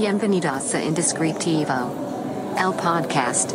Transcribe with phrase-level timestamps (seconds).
[0.00, 3.52] Bienvenidos a Indescriptivo, el podcast.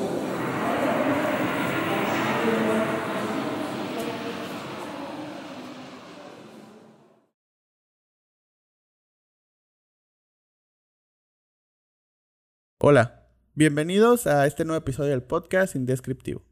[12.78, 16.44] Hola, bienvenidos a este nuevo episodio del podcast Indescriptivo.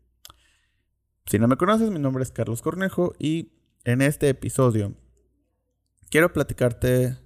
[1.28, 3.52] Si no me conoces, mi nombre es Carlos Cornejo y
[3.84, 4.96] en este episodio
[6.10, 7.23] quiero platicarte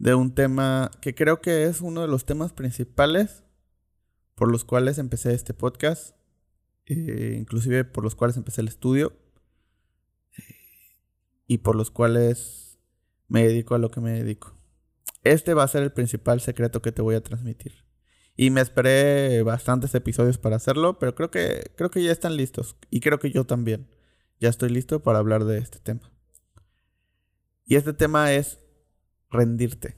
[0.00, 3.44] de un tema que creo que es uno de los temas principales
[4.34, 6.16] por los cuales empecé este podcast,
[6.86, 9.12] eh, inclusive por los cuales empecé el estudio
[11.46, 12.78] y por los cuales
[13.28, 14.56] me dedico a lo que me dedico.
[15.22, 17.84] Este va a ser el principal secreto que te voy a transmitir.
[18.36, 22.74] Y me esperé bastantes episodios para hacerlo, pero creo que, creo que ya están listos.
[22.88, 23.90] Y creo que yo también.
[24.38, 26.10] Ya estoy listo para hablar de este tema.
[27.66, 28.59] Y este tema es
[29.30, 29.96] rendirte.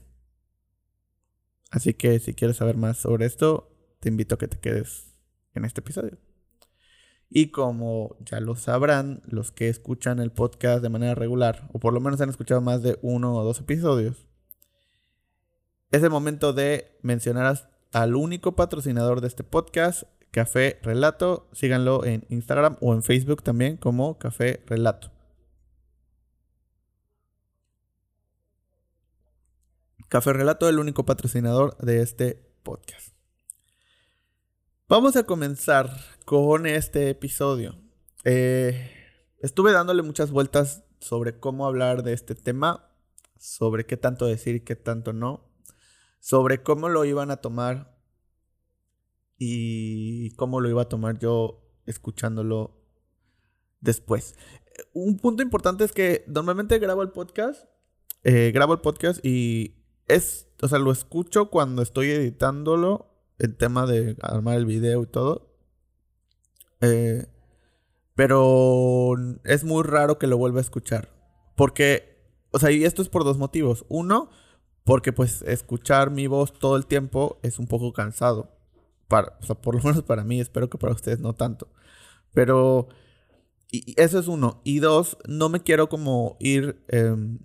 [1.71, 5.13] Así que si quieres saber más sobre esto, te invito a que te quedes
[5.53, 6.17] en este episodio.
[7.29, 11.93] Y como ya lo sabrán, los que escuchan el podcast de manera regular, o por
[11.93, 14.27] lo menos han escuchado más de uno o dos episodios,
[15.91, 21.47] es el momento de mencionar al único patrocinador de este podcast, Café Relato.
[21.53, 25.12] Síganlo en Instagram o en Facebook también como Café Relato.
[30.13, 33.15] Café Relato, el único patrocinador de este podcast.
[34.87, 35.89] Vamos a comenzar
[36.23, 37.79] con este episodio.
[38.23, 38.91] Eh,
[39.39, 42.91] estuve dándole muchas vueltas sobre cómo hablar de este tema,
[43.39, 45.49] sobre qué tanto decir y qué tanto no
[46.19, 47.97] sobre cómo lo iban a tomar
[49.39, 52.85] y cómo lo iba a tomar yo escuchándolo
[53.81, 54.35] después.
[54.93, 57.65] Un punto importante es que normalmente grabo el podcast,
[58.23, 63.09] eh, grabo el podcast y es, o sea, lo escucho cuando estoy editándolo,
[63.39, 65.55] el tema de armar el video y todo.
[66.81, 67.25] Eh,
[68.15, 71.09] pero es muy raro que lo vuelva a escuchar.
[71.55, 72.17] Porque,
[72.51, 73.85] o sea, y esto es por dos motivos.
[73.89, 74.29] Uno,
[74.83, 78.51] porque pues escuchar mi voz todo el tiempo es un poco cansado.
[79.07, 81.69] Para, o sea, por lo menos para mí, espero que para ustedes no tanto.
[82.33, 82.89] Pero
[83.73, 84.61] y eso es uno.
[84.63, 87.39] Y dos, no me quiero como ir em,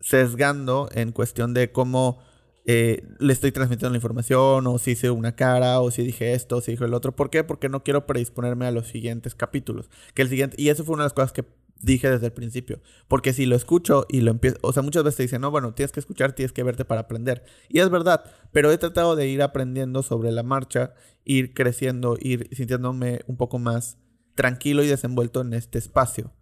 [0.00, 2.18] sesgando en cuestión de cómo
[2.66, 6.58] eh, le estoy transmitiendo la información, o si hice una cara, o si dije esto,
[6.58, 7.16] o si dije el otro.
[7.16, 7.44] ¿Por qué?
[7.44, 9.90] Porque no quiero predisponerme a los siguientes capítulos.
[10.14, 11.44] Que el siguiente, y eso fue una de las cosas que
[11.80, 12.80] dije desde el principio.
[13.08, 15.74] Porque si lo escucho y lo empiezo, o sea, muchas veces te dicen, no, bueno,
[15.74, 17.44] tienes que escuchar, tienes que verte para aprender.
[17.68, 20.94] Y es verdad, pero he tratado de ir aprendiendo sobre la marcha,
[21.24, 23.98] ir creciendo, ir sintiéndome un poco más
[24.34, 26.32] tranquilo y desenvuelto en este espacio.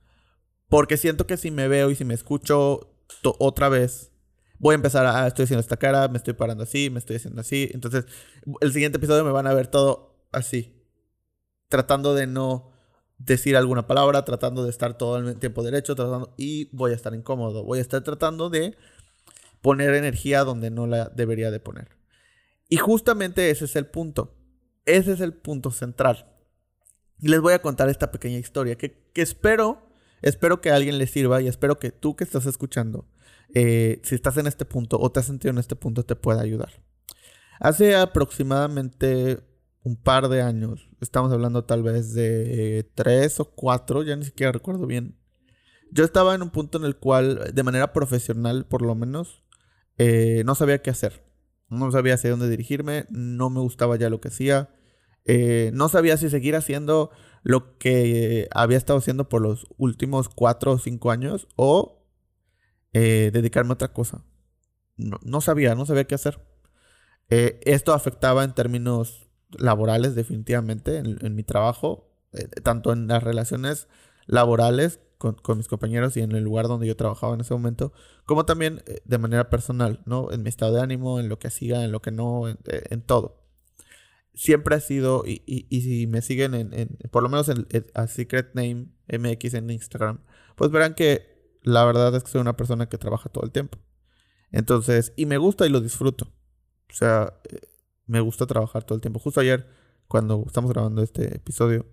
[0.69, 2.98] Porque siento que si me veo y si me escucho
[3.39, 4.13] otra vez,
[4.59, 7.17] voy a empezar a, ah, estoy haciendo esta cara, me estoy parando así, me estoy
[7.17, 7.71] haciendo así.
[7.73, 8.07] Entonces,
[8.61, 10.75] el siguiente episodio me van a ver todo así.
[11.69, 12.73] Tratando de no
[13.19, 17.15] decir alguna palabra, tratando de estar todo el tiempo derecho, tratando y voy a estar
[17.15, 18.77] incómodo, voy a estar tratando de
[19.61, 21.99] poner energía donde no la debería de poner.
[22.69, 24.35] Y justamente ese es el punto.
[24.85, 26.27] Ese es el punto central.
[27.19, 29.88] Y les voy a contar esta pequeña historia que, espero,
[30.23, 33.07] espero que alguien le sirva y espero que tú que estás escuchando,
[33.55, 36.41] eh, si estás en este punto o te has sentido en este punto, te pueda
[36.41, 36.83] ayudar.
[37.61, 39.41] Hace aproximadamente
[39.83, 44.53] un par de años, estamos hablando tal vez de tres o cuatro, ya ni siquiera
[44.53, 45.17] recuerdo bien.
[45.91, 49.43] Yo estaba en un punto en el cual, de manera profesional por lo menos,
[49.97, 51.25] eh, no sabía qué hacer.
[51.69, 54.71] No sabía hacia dónde dirigirme, no me gustaba ya lo que hacía.
[55.29, 57.11] Eh, no sabía si seguir haciendo
[57.45, 62.05] lo que había estado haciendo por los últimos cuatro o cinco años o
[62.93, 64.25] eh, dedicarme a otra cosa.
[64.97, 66.41] No, sabía, no sabía qué hacer.
[67.29, 73.89] esto afectaba en términos laborales definitivamente en, mi trabajo, eh, tanto en las relaciones
[74.27, 77.93] laborales con, mis compañeros y en el lugar donde yo trabajaba en ese momento,
[78.25, 80.31] como también eh, de manera personal, ¿no?
[80.31, 82.97] En mi estado de ánimo, en lo que hacía, en lo que no, en, eh,
[83.07, 83.48] todo.
[84.39, 88.55] Siempre ha sido, y, y, si me siguen en, por lo menos en, a Secret
[88.55, 90.21] Name MX en Instagram,
[90.55, 93.79] pues verán que la verdad es que soy una persona que trabaja todo el tiempo.
[94.53, 96.27] Entonces, y me gusta y lo disfruto.
[96.89, 97.35] O sea,
[98.07, 99.19] me gusta trabajar todo el tiempo.
[99.19, 99.67] Justo ayer,
[100.07, 101.87] cuando estamos grabando este episodio,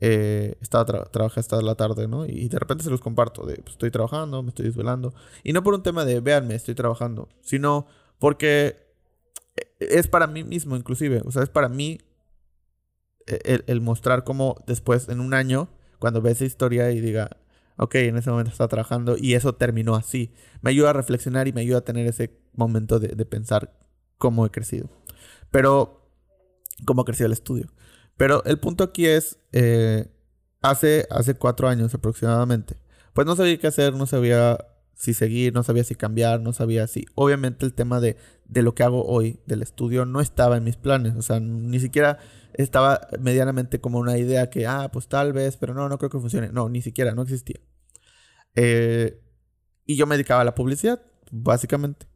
[0.00, 2.26] eh, estaba trabajando hasta la tarde, ¿no?
[2.26, 5.14] Y de repente se los comparto, de pues, estoy trabajando, me estoy desvelando.
[5.44, 7.86] Y no por un tema de, véanme, estoy trabajando, sino
[8.18, 8.91] porque eh,
[9.78, 11.22] es para mí mismo, inclusive.
[11.24, 11.98] O sea, es para mí
[13.26, 15.68] eh, el, el mostrar cómo después, en un año,
[15.98, 17.36] cuando ve esa historia y diga,
[17.76, 20.32] ok, en ese momento estaba trabajando y eso terminó así.
[20.60, 23.72] Me ayuda a reflexionar y me ayuda a tener ese momento de, de pensar
[24.18, 24.88] cómo he crecido.
[25.50, 26.10] Pero,
[26.84, 27.66] cómo ha crecido el estudio.
[28.16, 30.06] Pero el punto aquí es, eh,
[30.60, 32.76] hace, hace cuatro años aproximadamente,
[33.14, 34.58] pues no sabía qué hacer, no sabía
[34.94, 37.06] si seguir, no sabía si cambiar, no sabía si...
[37.14, 38.16] Obviamente el tema de,
[38.46, 41.14] de lo que hago hoy, del estudio, no estaba en mis planes.
[41.16, 42.18] O sea, ni siquiera
[42.54, 46.18] estaba medianamente como una idea que, ah, pues tal vez, pero no, no creo que
[46.18, 46.50] funcione.
[46.52, 47.60] No, ni siquiera, no existía.
[48.54, 49.20] Eh,
[49.86, 52.06] y yo me dedicaba a la publicidad, básicamente.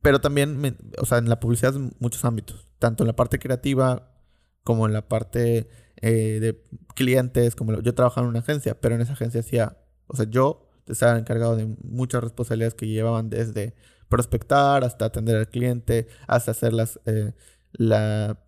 [0.00, 4.14] Pero también, o sea, en la publicidad en muchos ámbitos, tanto en la parte creativa
[4.62, 6.64] como en la parte eh, de
[6.94, 10.67] clientes, como yo trabajaba en una agencia, pero en esa agencia hacía, o sea, yo
[10.88, 13.74] estaba encargado de muchas responsabilidades que llevaban desde
[14.08, 17.32] prospectar hasta atender al cliente, hasta hacer las, eh,
[17.72, 18.38] la,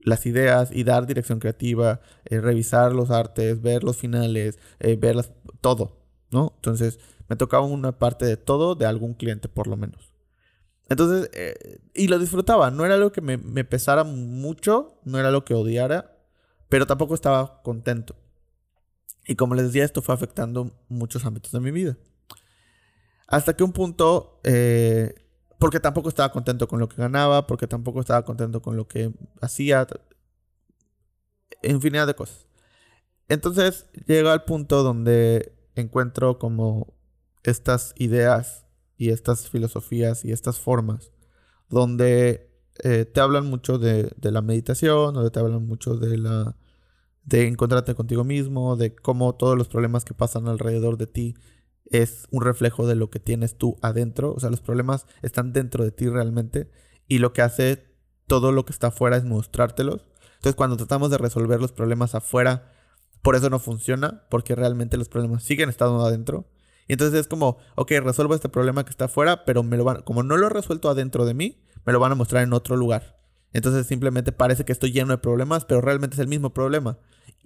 [0.00, 5.16] las ideas y dar dirección creativa, eh, revisar los artes, ver los finales, ver
[5.60, 5.98] todo,
[6.30, 6.52] ¿no?
[6.56, 6.98] Entonces,
[7.28, 10.12] me tocaba una parte de todo de algún cliente, por lo menos.
[10.88, 12.70] Entonces, eh, y lo disfrutaba.
[12.70, 16.16] No era algo que me, me, pesara mucho, no era lo que odiara,
[16.68, 18.16] pero tampoco estaba contento.
[19.28, 21.96] Y como les decía, esto fue afectando muchos ámbitos de mi vida.
[23.28, 25.14] Hasta que un punto, eh,
[25.60, 29.12] porque tampoco estaba contento con lo que ganaba, porque tampoco estaba contento con lo que
[29.40, 29.86] hacía,
[31.62, 32.46] infinidad de cosas.
[33.28, 36.94] Entonces llega al punto donde encuentro como
[37.42, 38.66] estas ideas
[38.96, 41.12] y estas filosofías y estas formas
[41.68, 42.50] donde
[42.82, 46.56] eh, te hablan mucho de, la meditación, donde te hablan mucho de la
[47.28, 51.34] de encontrarte contigo mismo, de cómo todos los problemas que pasan alrededor de ti
[51.84, 55.84] es un reflejo de lo que tienes tú adentro, o sea, los problemas están dentro
[55.84, 56.70] de ti realmente
[57.06, 57.84] y lo que hace
[58.26, 60.06] todo lo que está afuera es mostrártelos.
[60.36, 62.72] Entonces, cuando tratamos de resolver los problemas afuera,
[63.22, 66.48] por eso no funciona, porque realmente los problemas siguen estando adentro.
[66.86, 70.02] Y entonces es como, ok, resuelvo este problema que está afuera, pero me lo van,
[70.02, 72.76] como no lo he resuelto adentro de mí, me lo van a mostrar en otro
[72.76, 73.18] lugar.
[73.52, 76.98] Entonces simplemente parece que estoy lleno de problemas, pero realmente es el mismo problema.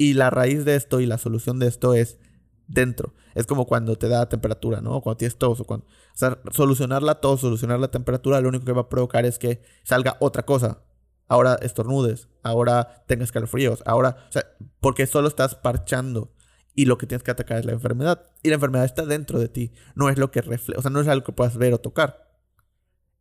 [0.03, 2.19] Y la raíz de esto y la solución de esto es
[2.67, 3.15] dentro.
[3.37, 5.01] Es como cuando te da temperatura, ¿no?
[5.01, 5.87] Cuando tienes tos o cuando...
[5.87, 9.39] O sea, solucionar la tos, solucionar la temperatura, lo único que va a provocar es
[9.39, 10.83] que salga otra cosa.
[11.29, 14.27] Ahora estornudes, ahora tengas escalofríos, ahora...
[14.29, 14.45] O sea,
[14.81, 16.35] porque solo estás parchando
[16.75, 18.29] y lo que tienes que atacar es la enfermedad.
[18.43, 19.73] Y la enfermedad está dentro de ti.
[19.95, 22.29] No es lo que refleja, o sea, no es algo que puedas ver o tocar.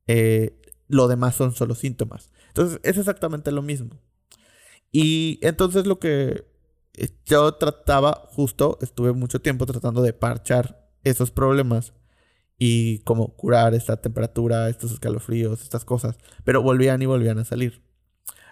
[0.07, 2.31] Eh, lo demás son solo síntomas.
[2.47, 4.01] Entonces, es exactamente lo mismo.
[4.91, 6.50] Y entonces lo que
[7.25, 11.93] yo trataba, justo, estuve mucho tiempo tratando de parchar esos problemas
[12.57, 16.17] y como curar esta temperatura, estos escalofríos, estas cosas.
[16.43, 17.83] Pero volvían y volvían a salir.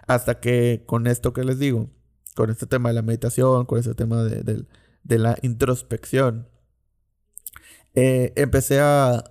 [0.06, 1.90] Hasta que con esto que les digo,
[2.34, 4.68] con este tema de la meditación, con este tema de, del
[5.02, 6.48] de la introspección,
[7.94, 9.24] eh, empecé a,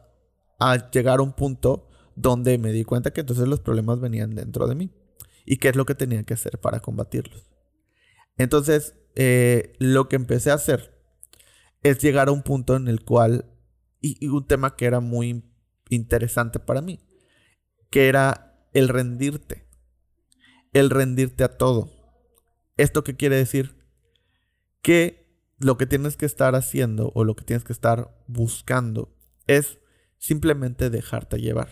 [0.60, 4.68] a llegar a un punto donde me di cuenta que entonces los problemas venían dentro
[4.68, 4.92] de mí
[5.46, 7.50] y qué es lo que tenía que hacer para combatirlos.
[8.38, 11.00] Entonces, eh, lo que empecé a hacer
[11.84, 13.46] es llegar a un punto en el cual,
[14.02, 15.44] y, un tema que era muy
[15.90, 17.00] interesante para mí,
[17.90, 19.68] que era el rendirte,
[20.74, 21.92] el rendirte a todo.
[22.78, 23.76] ¿Esto qué quiere decir?
[24.82, 25.28] Que
[25.58, 29.14] lo que tienes que estar haciendo o lo que tienes que estar buscando
[29.48, 29.80] es
[30.18, 31.70] simplemente dejarte llevar.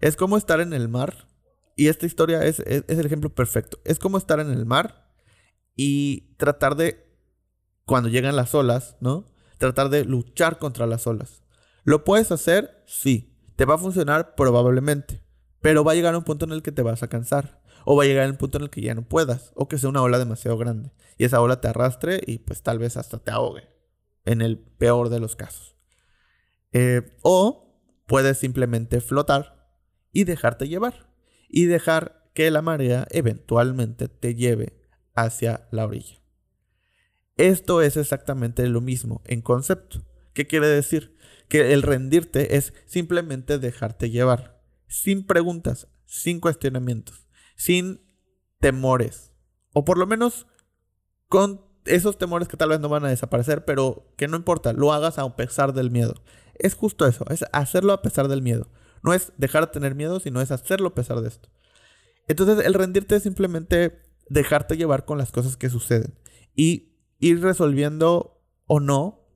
[0.00, 1.28] Es como estar en el mar.
[1.76, 3.78] Y esta historia es, el ejemplo perfecto.
[3.84, 4.99] Es como estar en el mar
[5.82, 7.06] y tratar de,
[7.86, 9.32] cuando llegan las olas, ¿no?
[9.56, 11.42] Tratar de luchar contra las olas.
[11.84, 12.84] ¿Lo puedes hacer?
[12.84, 13.34] Sí.
[13.56, 14.34] ¿Te va a funcionar?
[14.34, 15.24] Probablemente.
[15.62, 17.62] Pero va a llegar un punto en el que te vas a cansar.
[17.86, 19.52] O va a llegar el punto en el que ya no puedas.
[19.54, 20.92] O que sea una ola demasiado grande.
[21.16, 23.66] Y esa ola te arrastre y pues tal vez hasta te ahogue.
[24.26, 25.76] En el peor de los casos.
[26.72, 29.72] Eh, o puedes simplemente flotar
[30.12, 31.10] y dejarte llevar.
[31.48, 34.79] Y dejar que la marea eventualmente te lleve
[35.14, 36.16] hacia la orilla.
[37.36, 40.04] Esto es exactamente lo mismo en concepto.
[40.34, 41.16] ¿Qué quiere decir?
[41.48, 44.62] Que el rendirte es simplemente dejarte llevar.
[44.86, 47.26] Sin preguntas, sin cuestionamientos
[47.60, 48.00] sin
[48.58, 49.32] temores.
[49.74, 50.46] O por lo menos
[51.28, 54.94] con esos temores que tal vez no van a desaparecer, pero que no importa, lo
[54.94, 56.14] hagas a pesar del miedo.
[56.54, 58.70] Es justo eso, es hacerlo a pesar del miedo.
[59.02, 61.50] No es dejar de tener miedo, sino es hacerlo a pesar de esto.
[62.28, 66.14] Entonces el rendirte es simplemente dejarte llevar con las cosas que suceden
[66.56, 69.26] y ir resolviendo o no.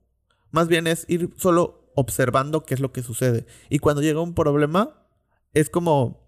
[0.49, 3.45] Más bien es ir solo observando qué es lo que sucede.
[3.69, 5.05] Y cuando llega un problema,
[5.53, 6.25] es como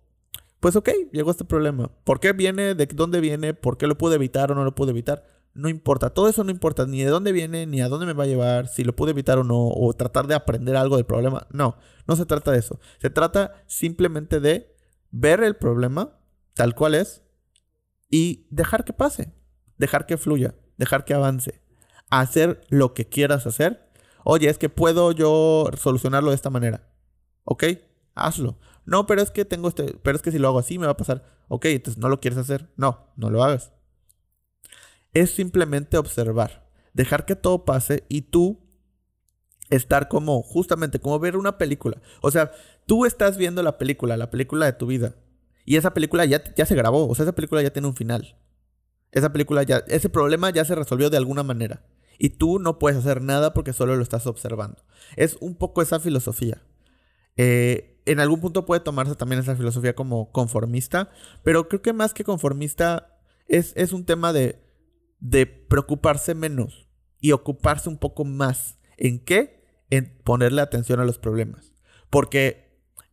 [0.60, 1.92] pues ok, llegó este problema.
[2.04, 2.74] ¿Por qué viene?
[2.74, 3.54] ¿De dónde viene?
[3.54, 5.24] ¿Por qué lo pude evitar o no lo pude evitar?
[5.54, 8.26] No importa, todo eso no importa, ni de dónde viene, ni a dónde me va
[8.26, 11.48] a llevar, si lo pude evitar o no, o tratar de aprender algo del problema.
[11.52, 12.80] No, no se trata de eso.
[13.00, 14.76] Se trata simplemente de
[15.12, 16.20] ver el problema
[16.54, 17.24] tal cual es
[18.10, 19.34] y dejar que pase,
[19.78, 21.62] dejar que fluya, dejar que avance,
[22.10, 23.90] hacer lo que quieras hacer.
[24.24, 26.90] Oye, es que puedo yo solucionarlo de esta manera.
[27.44, 27.64] ¿Ok?
[28.16, 28.58] Hazlo.
[28.86, 30.94] No, pero es que tengo este, pero es que si lo hago así me va
[30.94, 31.24] a pasar.
[31.50, 32.72] Ok, entonces no lo quieres hacer.
[32.78, 33.74] No, no lo hagas.
[35.14, 38.68] Es simplemente observar, dejar que todo pase y tú
[39.70, 42.02] estar como, justamente, como ver una película.
[42.22, 42.52] O sea,
[42.86, 45.16] tú estás viendo la película, la película de tu vida.
[45.68, 48.38] Y esa película ya, ya se grabó, o sea, esa película ya tiene un final.
[49.12, 51.86] Esa película ya, ese problema ya se resolvió de alguna manera.
[52.18, 54.82] Y tú no puedes hacer nada porque solo lo estás observando.
[55.18, 56.64] Es un poco esa filosofía.
[57.36, 61.12] Eh, en algún punto puede tomarse también esa filosofía como conformista,
[61.44, 63.20] pero creo que más que conformista
[63.50, 64.64] es, es un tema de,
[65.20, 66.88] de preocuparse menos
[67.20, 68.80] y ocuparse un poco más.
[68.96, 69.66] ¿En qué?
[69.90, 71.74] En ponerle atención a los problemas.
[72.10, 72.67] Porque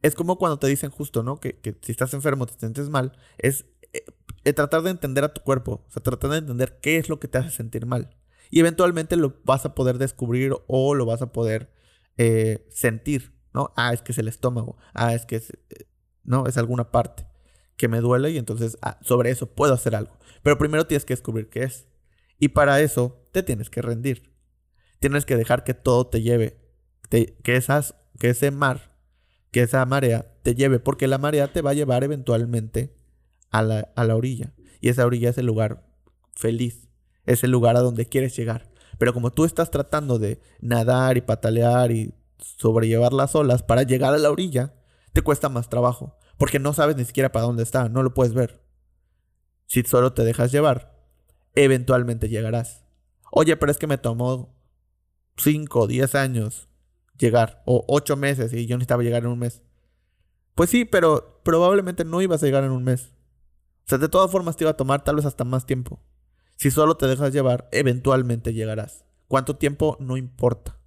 [0.05, 1.41] es como cuando te dicen justo, ¿no?
[1.41, 5.41] Que, que si estás enfermo, te sientes mal, es eh, tratar de entender a tu
[5.41, 8.15] cuerpo, o sea, tratar de entender qué es lo que te hace sentir mal.
[8.51, 11.73] Y eventualmente lo vas a poder descubrir o lo vas a poder
[12.19, 13.73] eh, sentir, ¿no?
[13.77, 15.87] Ah, es que es el estómago, ah, es que es, eh,
[16.23, 17.27] no, es alguna parte
[17.79, 20.19] que me duele y entonces ah, sobre eso puedo hacer algo.
[20.43, 21.89] Pero primero tienes que descubrir qué es.
[22.39, 24.35] Y para eso te tienes que rendir.
[25.01, 26.61] Tienes que dejar que todo te lleve,
[27.09, 28.94] que, esas, que ese mar,
[29.55, 32.93] que esa marea te lleve, porque la marea te va a llevar eventualmente
[33.53, 34.53] a la, a la orilla.
[34.81, 35.87] Y esa orilla es el lugar
[36.35, 36.89] feliz,
[37.25, 38.73] es el lugar a donde quieres llegar.
[38.99, 44.13] Pero como tú estás tratando de nadar y patalear y sobrellevar las olas para llegar
[44.13, 44.75] a la orilla,
[45.13, 48.35] te cuesta más trabajo, porque no sabes ni siquiera para dónde está, no lo puedes
[48.35, 48.61] ver.
[49.67, 51.01] Si solo te dejas llevar,
[51.55, 52.83] eventualmente llegarás.
[53.31, 54.53] Oye, pero es que me tomó
[55.37, 56.69] 5 o 10 años
[57.19, 59.63] llegar, o 8 meses y yo necesitaba llegar en un mes.
[60.55, 63.13] Pues sí, pero probablemente no ibas a llegar en un mes.
[63.87, 66.01] O sea, de todas formas te iba a tomar tal vez hasta más tiempo.
[66.57, 69.05] Si solo te dejas llevar, eventualmente llegarás.
[69.29, 69.97] ¿Cuánto tiempo?
[70.01, 70.79] No importa.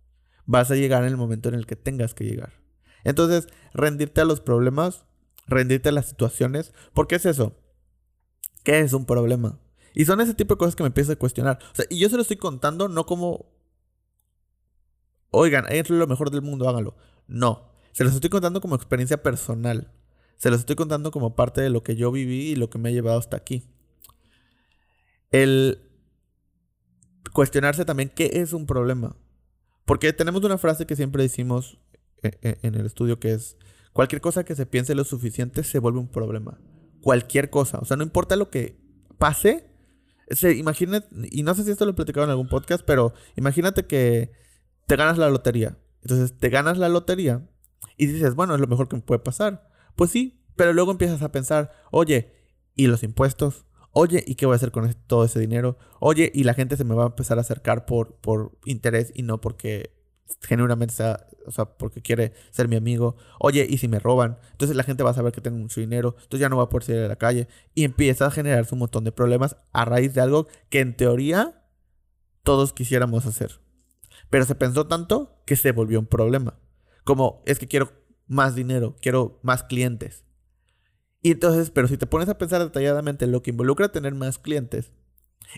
[0.46, 2.53] Vas a llegar en el momento en el que tengas que llegar.
[3.03, 5.05] Entonces, rendirte a los problemas,
[5.46, 6.74] rendirte a las situaciones.
[6.93, 7.57] ¿Por qué es eso?
[8.63, 9.60] ¿Qué es un problema?
[9.93, 11.60] Y son ese tipo de cosas que me empiezo a cuestionar.
[11.72, 13.56] O sea, y yo se lo estoy contando no como...
[15.31, 16.96] Oigan, es lo mejor del mundo, háganlo.
[17.27, 17.72] No.
[17.91, 19.91] Se los estoy contando como experiencia personal.
[20.38, 22.89] Se los estoy contando como parte de lo que yo viví y lo que me
[22.89, 23.63] ha llevado hasta aquí.
[25.31, 25.81] El
[27.34, 29.15] cuestionarse también qué es un problema.
[29.86, 31.79] Porque tenemos una frase que siempre decimos
[32.24, 33.57] eh, eh, en el estudio que es,
[33.93, 36.60] cualquier cosa que se piense lo suficiente se vuelve un problema.
[37.01, 37.79] Cualquier cosa.
[37.79, 38.79] O sea, no importa lo que
[39.17, 39.69] pase.
[40.29, 43.86] Se, imagínate, y no sé si esto lo he platicado en algún podcast, pero imagínate
[43.86, 44.31] que
[44.88, 45.77] te ganas la lotería.
[46.01, 47.48] Entonces te ganas la lotería
[47.98, 49.70] y dices, bueno, es lo mejor que me puede pasar.
[49.96, 52.34] Pues sí, pero luego empiezas a pensar, oye,
[52.75, 53.65] ¿y los impuestos?
[53.91, 55.77] Oye, ¿y qué voy a hacer con todo ese dinero?
[56.00, 59.24] Oye, y la gente se me va a empezar a acercar por, por interés y
[59.24, 59.91] no porque
[60.41, 63.17] genuinamente sea, o sea, porque quiere ser mi amigo.
[63.39, 64.38] Oye, ¿y si me roban?
[64.51, 66.70] Entonces la gente va a saber que tengo mucho dinero, entonces ya no va a
[66.70, 67.48] poder salir a la calle.
[67.74, 71.63] Y empieza a generarse un montón de problemas a raíz de algo que en teoría
[72.44, 73.66] todos quisiéramos hacer.
[74.29, 76.60] Pero se pensó tanto que se volvió un problema.
[77.03, 77.91] Como es que quiero
[78.27, 80.25] más dinero, quiero más clientes.
[81.22, 84.91] Y entonces, pero si te pones a pensar detalladamente lo que involucra tener más clientes,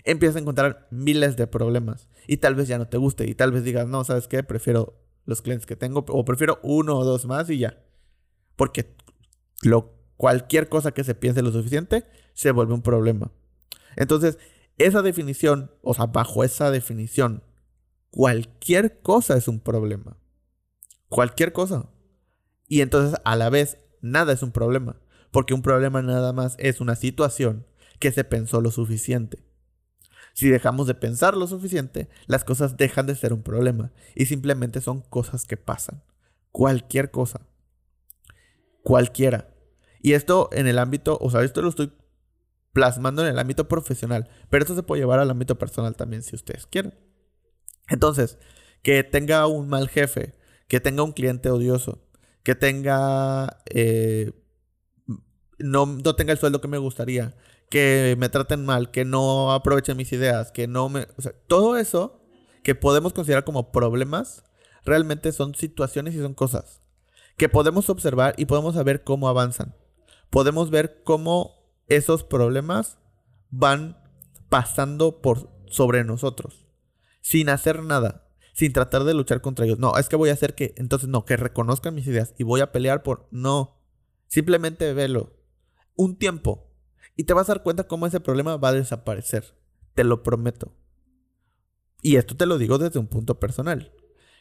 [0.04, 2.08] empiezas a encontrar miles de problemas.
[2.26, 3.28] Y tal vez ya no te guste.
[3.28, 4.42] Y tal vez digas, no, ¿sabes qué?
[4.42, 6.04] Prefiero los clientes que tengo.
[6.08, 7.82] O prefiero uno o dos más y ya.
[8.56, 8.94] Porque
[9.62, 13.32] lo, cualquier cosa que se piense lo suficiente se vuelve un problema.
[13.96, 14.38] Entonces,
[14.78, 17.42] esa definición, o sea, bajo esa definición,
[18.10, 20.16] cualquier cosa es un problema.
[21.08, 21.90] Cualquier cosa.
[22.66, 25.00] Y entonces a la vez nada es un problema,
[25.30, 27.66] porque un problema nada más es una situación
[27.98, 29.44] que se pensó lo suficiente.
[30.34, 34.80] Si dejamos de pensar lo suficiente, las cosas dejan de ser un problema y simplemente
[34.80, 36.02] son cosas que pasan.
[36.52, 37.46] Cualquier cosa.
[38.82, 39.52] Cualquiera.
[40.00, 41.92] Y esto en el ámbito, o sea, esto lo estoy
[42.72, 46.36] plasmando en el ámbito profesional, pero esto se puede llevar al ámbito personal también si
[46.36, 46.94] ustedes quieren.
[47.90, 48.38] Entonces,
[48.82, 50.34] que tenga un mal jefe,
[50.68, 51.98] que tenga un cliente odioso,
[52.42, 53.62] que tenga...
[53.66, 54.32] Eh,
[55.58, 57.36] no, no tenga el sueldo que me gustaría,
[57.68, 61.06] que me traten mal, que no aprovechen mis ideas, que no me...
[61.18, 62.22] O sea, todo eso
[62.62, 64.44] que podemos considerar como problemas,
[64.84, 66.80] realmente son situaciones y son cosas
[67.36, 69.74] que podemos observar y podemos saber cómo avanzan.
[70.28, 72.98] Podemos ver cómo esos problemas
[73.50, 73.98] van
[74.48, 76.69] pasando por sobre nosotros
[77.20, 78.26] sin hacer nada
[78.60, 79.78] sin tratar de luchar contra ellos.
[79.78, 82.60] No, es que voy a hacer que, entonces no, que reconozcan mis ideas y voy
[82.60, 83.78] a pelear por, no,
[84.26, 85.32] simplemente velo.
[85.96, 86.70] un tiempo
[87.16, 89.54] y te vas a dar cuenta cómo ese problema va a desaparecer.
[89.94, 90.74] Te lo prometo.
[92.02, 93.92] Y esto te lo digo desde un punto personal.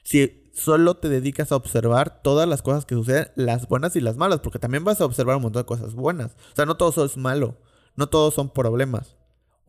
[0.04, 4.18] Si solo te dedicas a observar todas las cosas que suceden, las buenas y las
[4.18, 6.38] malas, porque también vas a observar un montón de cosas buenas.
[6.52, 7.58] O sea, no todo es malo,
[7.96, 9.18] no todos son problemas.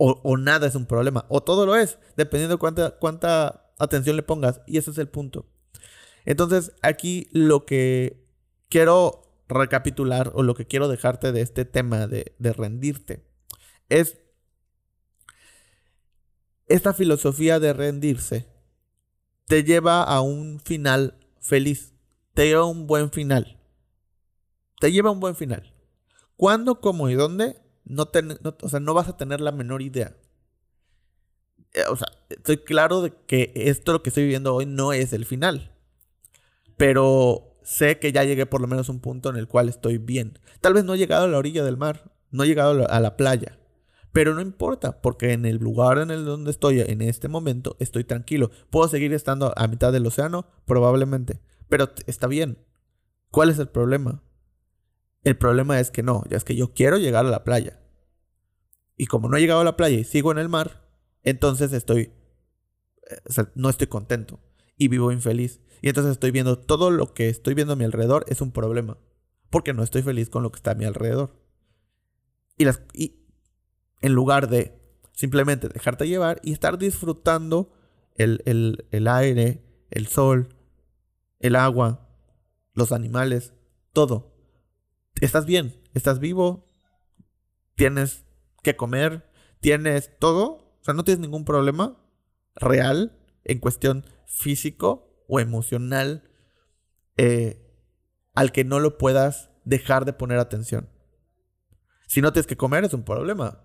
[0.02, 4.22] O, nada es un problema, o todo lo es, dependiendo de cuánta, cuánta atención le
[4.22, 4.62] pongas.
[4.66, 5.46] Y ese es el punto.
[6.24, 8.26] Entonces, aquí lo que
[8.70, 13.26] quiero recapitular o lo que quiero dejarte de este tema de, de rendirte
[13.90, 14.16] es
[16.66, 18.46] esta filosofía de rendirse
[19.50, 21.92] te lleva a un final feliz.
[22.34, 23.58] Te lleva a un buen final.
[24.78, 25.74] Te lleva a un buen final.
[26.36, 27.60] ¿Cuándo, cómo y dónde?
[27.84, 28.10] No,
[28.62, 30.16] o sea, no vas a tener la menor idea.
[31.72, 35.12] Eh, o sea, estoy claro de que esto lo que estoy viviendo hoy no es
[35.12, 35.72] el final.
[36.76, 39.98] Pero sé que ya llegué por lo menos a un punto en el cual estoy
[39.98, 40.38] bien.
[40.60, 43.16] Tal vez no he llegado a la orilla del mar, no he llegado a la
[43.16, 43.58] playa,
[44.12, 48.04] pero no importa, porque en el lugar en el donde estoy en este momento estoy
[48.04, 48.50] tranquilo.
[48.70, 50.46] ¿Puedo seguir estando a mitad del océano?
[50.64, 51.40] Probablemente.
[51.68, 52.58] Pero está bien.
[53.30, 54.22] ¿Cuál es el problema?
[55.22, 57.80] El problema es que no, ya es que yo quiero llegar a la playa.
[58.96, 60.88] Y como no he llegado a la playa y sigo en el mar,
[61.22, 62.12] entonces estoy...
[63.10, 64.40] Eh, no estoy contento
[64.76, 65.60] y vivo infeliz.
[65.82, 68.98] Y entonces estoy viendo todo lo que estoy viendo a mi alrededor es un problema.
[69.50, 71.38] Porque no estoy feliz con lo que está a mi alrededor.
[72.56, 73.20] Y, las, y,
[74.00, 74.78] en lugar de
[75.12, 77.72] simplemente dejarte llevar y estar disfrutando
[78.14, 80.54] el, aire, el sol,
[81.38, 82.08] el agua,
[82.74, 83.52] los animales,
[83.92, 84.29] todo.
[85.20, 86.68] Estás bien, estás vivo,
[87.74, 88.24] tienes
[88.62, 92.02] que comer, tienes todo, o sea, no tienes ningún problema
[92.54, 96.30] real en cuestión físico o emocional
[97.16, 97.66] eh,
[98.34, 100.88] al que no lo puedas dejar de poner atención.
[102.06, 103.62] Si no tienes que comer es un problema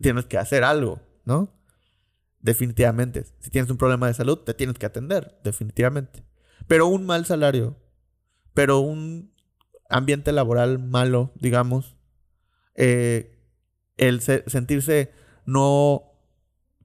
[0.00, 1.52] tienes que hacer algo, ¿no?
[2.40, 3.24] Definitivamente.
[3.40, 6.24] Si tienes un problema de salud, te tienes que atender, definitivamente.
[6.66, 7.76] Pero un mal salario,
[8.54, 9.34] pero un
[9.90, 11.96] ambiente laboral malo, digamos,
[12.74, 13.38] eh,
[13.96, 15.12] el sentirse
[15.44, 16.12] no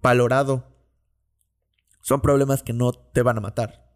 [0.01, 0.71] valorado,
[2.01, 3.95] son problemas que no te van a matar.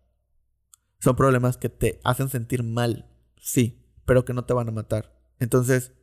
[0.99, 5.13] Son problemas que te hacen sentir mal, sí, pero que no te van a matar.
[5.39, 5.93] Entonces,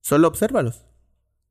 [0.00, 0.84] solo obsérvalos.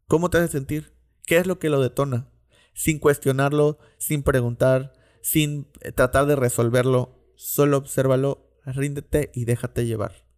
[0.07, 0.93] ¿Cómo te hace sentir?
[1.25, 2.31] ¿Qué es lo que lo detona?
[2.73, 10.28] Sin cuestionarlo, sin preguntar, sin eh, tratar de resolverlo, solo obsérvalo, ríndete y déjate llevar.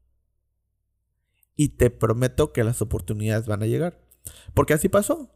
[1.56, 4.00] Y te prometo que las oportunidades van a llegar.
[4.54, 5.34] Porque así pasó.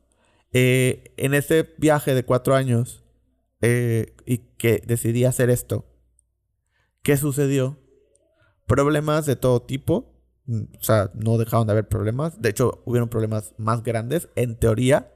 [0.53, 3.03] Eh, en ese viaje de cuatro años
[3.61, 5.85] eh, y que decidí hacer esto,
[7.01, 7.77] ¿qué sucedió?
[8.65, 10.15] Problemas de todo tipo,
[10.47, 12.41] Mm, o sea, no dejaron de haber problemas.
[12.41, 15.11] De hecho, hubieron problemas más grandes, en teoría.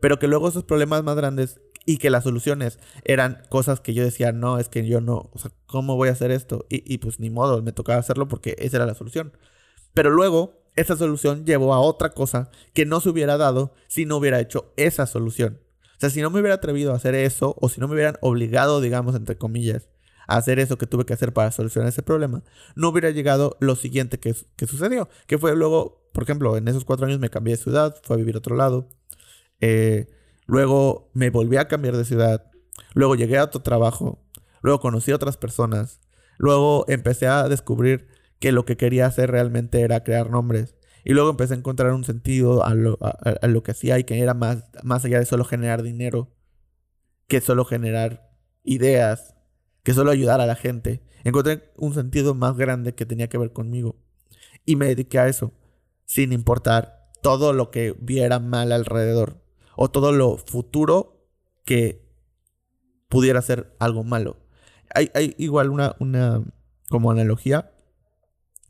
[0.00, 4.04] Pero que luego esos problemas más grandes y que las soluciones eran cosas que yo
[4.04, 6.66] decía, no, es que yo no, o sea, ¿cómo voy a hacer esto?
[6.68, 9.32] Y, pues ni modo, me tocaba hacerlo porque esa era la solución.
[9.98, 14.18] Pero luego, esa solución llevó a otra cosa que no se hubiera dado si no
[14.18, 15.58] hubiera hecho esa solución.
[15.82, 18.16] O sea, si no me hubiera atrevido a hacer eso, o si no me hubieran
[18.20, 19.88] obligado, digamos, entre comillas,
[20.28, 22.44] hacer eso que tuve que hacer para solucionar ese problema,
[22.76, 24.34] no hubiera llegado lo siguiente que,
[24.68, 25.08] sucedió.
[25.26, 28.18] Que fue luego, por ejemplo, en esos cuatro años me cambié de ciudad, fui a
[28.18, 28.88] vivir a otro lado.
[29.60, 30.06] Eh,
[30.46, 32.52] luego me volví a cambiar de ciudad.
[32.94, 34.24] Luego llegué a otro trabajo.
[34.62, 35.98] Luego conocí a otras personas.
[36.36, 40.76] Luego empecé a descubrir que lo que quería hacer realmente era crear nombres.
[41.04, 44.18] Y luego empecé a encontrar un sentido a lo, a lo que hacía y que
[44.20, 46.28] era más, más allá de solo generar dinero,
[47.28, 48.30] que solo generar
[48.62, 49.34] ideas,
[49.82, 51.02] que solo ayudar a la gente.
[51.24, 53.96] Encontré un sentido más grande que tenía que ver conmigo.
[54.64, 55.52] Y me dediqué a eso,
[56.04, 59.42] sin importar todo lo que viera mal alrededor
[59.76, 61.26] o todo lo futuro
[61.64, 62.06] que
[63.08, 64.36] pudiera ser algo malo.
[64.94, 66.44] Hay, igual una, una
[66.88, 67.72] como analogía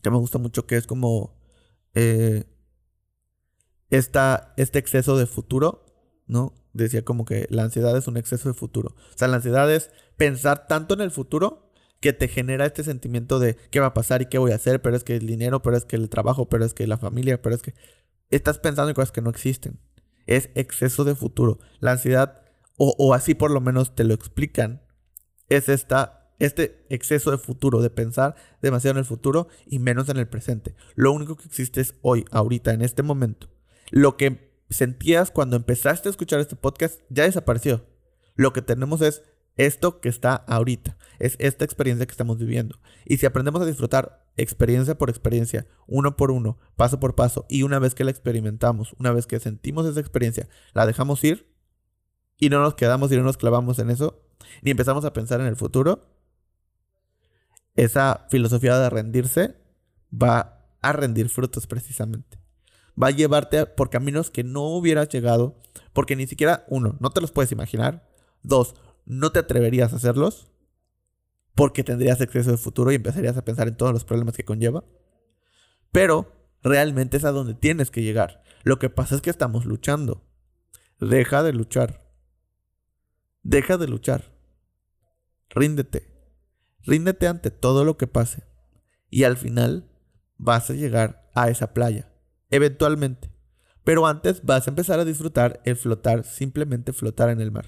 [0.03, 1.39] que me gusta mucho que es como
[1.95, 2.45] eh,
[3.91, 5.87] este exceso de futuro,
[6.27, 6.55] ¿no?
[6.73, 8.95] decía como que la ansiedad es un exceso de futuro.
[8.97, 13.39] O sea, la ansiedad es pensar tanto en el futuro que te genera este sentimiento
[13.39, 15.63] de qué va a pasar y qué voy a hacer, pero es que el dinero,
[15.63, 17.75] pero es que el trabajo, pero es que la familia, pero es que
[18.31, 19.81] estás pensando en cosas que no existen.
[20.27, 21.59] Es exceso de futuro.
[21.81, 22.43] La ansiedad,
[22.77, 24.83] o, así por lo menos te lo explican,
[25.49, 30.19] es esta, este exceso de futuro, de pensar demasiado en el futuro y menos en
[30.19, 30.75] el presente.
[30.95, 33.49] Lo único que existe es hoy, ahorita, en este momento.
[33.91, 37.87] Lo que sentías cuando empezaste a escuchar este podcast ya desapareció.
[38.35, 39.23] Lo que tenemos es
[39.57, 40.97] esto que está ahorita.
[41.19, 42.79] es esta experiencia que estamos viviendo.
[43.05, 47.65] Y si aprendemos a disfrutar experiencia por experiencia, uno por uno, paso por paso, y
[47.65, 51.53] una vez que la experimentamos, una vez que sentimos esa experiencia, la dejamos ir
[52.39, 54.23] y no nos quedamos y no nos clavamos en eso,
[54.63, 56.07] ni empezamos a pensar en el futuro,
[57.79, 59.55] esa filosofía de rendirse
[60.13, 62.41] va a rendir frutos precisamente.
[63.01, 65.63] Va a llevarte por caminos que no hubieras llegado,
[65.93, 68.11] porque ni siquiera, uno, no te los puedes imaginar,
[68.43, 68.75] dos,
[69.07, 70.51] no te atreverías a hacerlos,
[71.55, 74.83] porque tendrías exceso de futuro y empezarías a pensar en todos los problemas que conlleva.
[75.93, 76.33] Pero
[76.65, 78.43] realmente es a donde tienes que llegar.
[78.65, 80.25] Lo que pasa es que estamos luchando.
[80.99, 82.11] Deja de luchar.
[83.45, 84.33] Deja de luchar.
[85.51, 86.18] Ríndete.
[86.89, 88.45] Ríndete ante todo lo que pase.
[89.11, 89.91] Y al final
[90.39, 92.11] vas a llegar a esa playa.
[92.49, 93.31] Eventualmente.
[93.85, 97.67] Pero antes vas a empezar a disfrutar el flotar, simplemente flotar en el mar.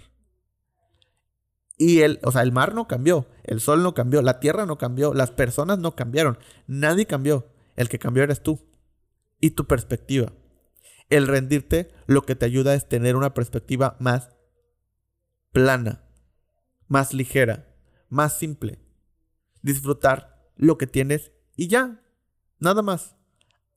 [1.77, 4.79] Y el, o sea, el mar no cambió, el sol no cambió, la tierra no
[4.79, 7.53] cambió, las personas no cambiaron, nadie cambió.
[7.77, 8.59] El que cambió eres tú
[9.39, 10.33] y tu perspectiva.
[11.11, 14.31] El rendirte lo que te ayuda es tener una perspectiva más
[15.53, 16.05] plana,
[16.89, 17.67] más ligera,
[18.09, 18.79] más simple.
[19.63, 22.03] Disfrutar lo que tienes y ya,
[22.59, 23.17] nada más.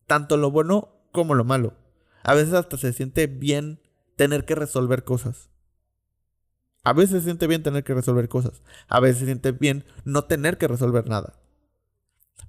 [0.06, 1.78] Tanto lo bueno como lo malo.
[2.24, 3.82] A veces hasta se siente bien
[4.16, 5.50] tener que resolver cosas.
[6.84, 8.62] A veces se siente bien tener que resolver cosas.
[8.88, 11.40] A veces se siente bien no tener que resolver nada.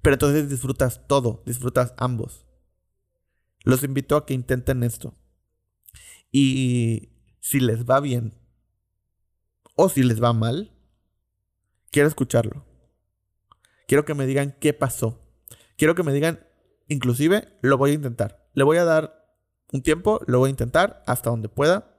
[0.02, 2.46] Pero entonces disfrutas todo, disfrutas ambos.
[3.62, 5.14] Los invito a que intenten esto.
[6.30, 8.34] Y si les va bien
[9.76, 10.76] o si les va mal,
[11.90, 12.64] quiero escucharlo.
[13.86, 15.20] Quiero que me digan qué pasó.
[15.76, 16.46] Quiero que me digan,
[16.88, 18.48] inclusive, lo voy a intentar.
[18.54, 19.24] Le voy a dar
[19.72, 21.96] un tiempo, lo voy a intentar hasta donde pueda.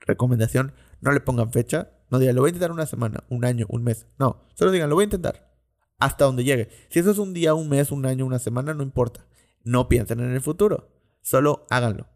[0.00, 1.90] Recomendación, no le pongan fecha.
[2.10, 4.06] No digan, lo voy a intentar una semana, un año, un mes.
[4.18, 5.52] No, solo digan, lo voy a intentar.
[5.98, 6.70] Hasta donde llegue.
[6.88, 9.26] Si eso es un día, un mes, un año, una semana, no importa.
[9.62, 10.88] No piensen en el futuro.
[11.20, 12.06] Solo háganlo.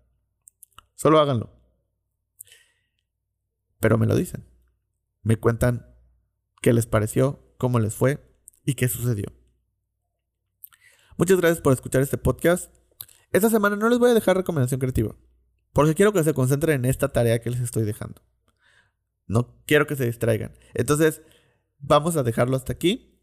[0.94, 1.50] Solo háganlo.
[3.80, 4.46] Pero me lo dicen.
[5.22, 5.94] Me cuentan
[6.62, 8.31] qué les pareció, cómo les fue
[8.64, 9.26] y qué sucedió.
[11.16, 12.72] Muchas gracias por escuchar este podcast.
[13.32, 15.14] Esta semana no les voy a dejar recomendación creativa.
[15.72, 18.22] Porque quiero que se concentren en esta tarea que les estoy dejando.
[19.26, 20.52] No quiero que se distraigan.
[20.74, 21.22] Entonces,
[21.78, 23.20] vamos a dejarlo hasta aquí.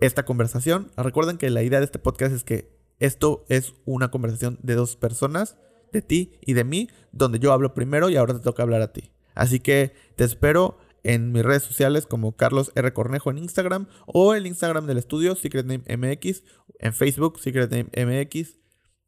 [0.00, 0.90] Esta conversación.
[0.96, 4.96] Recuerden que la idea de este podcast es que esto es una conversación de dos
[4.96, 5.56] personas,
[5.92, 8.92] de ti y de mí, donde yo hablo primero y ahora te toca hablar a
[8.92, 9.12] ti.
[9.34, 12.92] Así que te espero en mis redes sociales como Carlos R.
[12.92, 16.42] Cornejo en Instagram o el Instagram del estudio Secret Name MX,
[16.80, 18.58] en Facebook Secret Name MX.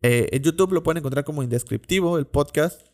[0.03, 2.87] Eh, en YouTube lo pueden encontrar como Indescriptivo, el podcast.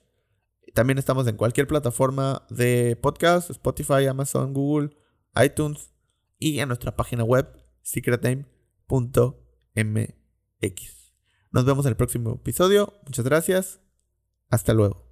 [0.73, 4.97] También estamos en cualquier plataforma de podcast, Spotify, Amazon, Google,
[5.35, 5.93] iTunes
[6.39, 7.47] y en nuestra página web
[7.83, 8.47] secretname.mx.
[11.51, 12.95] Nos vemos en el próximo episodio.
[13.05, 13.81] Muchas gracias.
[14.49, 15.12] Hasta luego.